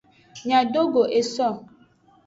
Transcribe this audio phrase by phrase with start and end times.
[0.45, 1.47] Miadogo eso.